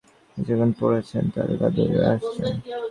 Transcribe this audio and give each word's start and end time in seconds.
কিছুক্ষণ 0.37 0.69
পড়ছেন, 0.79 1.23
তারপর 1.33 1.55
গা 1.61 1.67
দুলিয়ে 1.75 2.05
হাসছেন। 2.09 2.53